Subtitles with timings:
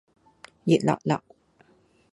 [0.63, 1.21] 熱辣辣